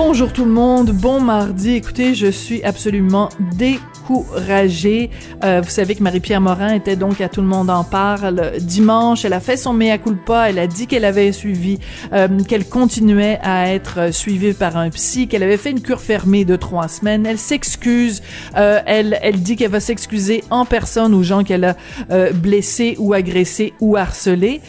[0.00, 1.74] Bonjour tout le monde, bon mardi.
[1.74, 5.10] Écoutez, je suis absolument découragée.
[5.42, 9.24] Euh, vous savez que Marie-Pierre Morin était donc à Tout le monde en parle dimanche.
[9.24, 10.50] Elle a fait son mea culpa.
[10.50, 11.80] Elle a dit qu'elle avait suivi,
[12.12, 16.44] euh, qu'elle continuait à être suivie par un psy, qu'elle avait fait une cure fermée
[16.44, 17.26] de trois semaines.
[17.26, 18.22] Elle s'excuse.
[18.56, 21.76] Euh, elle, elle dit qu'elle va s'excuser en personne aux gens qu'elle a
[22.12, 24.60] euh, blessés ou agressés ou harcelés.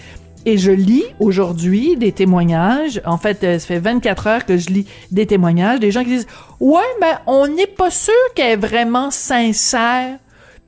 [0.45, 3.01] Et je lis aujourd'hui des témoignages.
[3.05, 6.11] En fait, euh, ça fait 24 heures que je lis des témoignages des gens qui
[6.11, 6.27] disent
[6.59, 10.17] ouais, mais on n'est pas sûr qu'elle est vraiment sincère.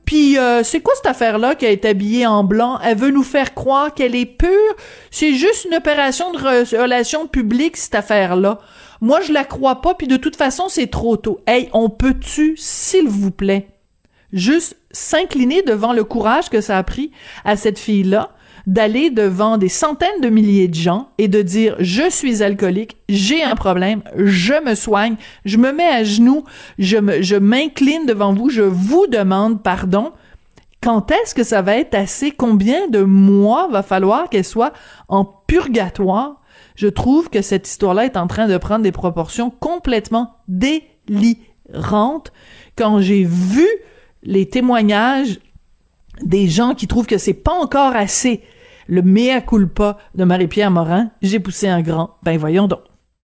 [0.04, 2.80] Puis euh, c'est quoi cette affaire-là qui est habillée en blanc?
[2.84, 4.76] Elle veut nous faire croire qu'elle est pure.
[5.10, 6.38] C'est juste une opération de
[6.78, 8.60] relation publique cette affaire-là.
[9.00, 9.94] Moi, je la crois pas.
[9.96, 11.40] Puis de toute façon, c'est trop tôt.
[11.48, 13.68] Hey, on peut-tu, s'il vous plaît,
[14.34, 17.12] juste s'incliner devant le courage que ça a pris
[17.46, 18.32] à cette fille-là?
[18.68, 23.44] D'aller devant des centaines de milliers de gens et de dire je suis alcoolique, j'ai
[23.44, 26.44] un problème, je me soigne, je me mets à genoux,
[26.78, 30.12] je m'incline devant vous, je vous demande pardon.
[30.82, 32.32] Quand est-ce que ça va être assez?
[32.32, 34.74] Combien de mois va falloir qu'elle soit
[35.10, 36.42] en purgatoire?
[36.76, 42.32] Je trouve que cette histoire-là est en train de prendre des proportions complètement délirantes.
[42.76, 43.68] Quand j'ai vu
[44.24, 45.40] les témoignages
[46.24, 48.42] des gens qui trouvent que c'est pas encore assez
[48.88, 52.18] le mea culpa de Marie-Pierre Morin, j'ai poussé un grand.
[52.24, 52.91] Ben voyons donc.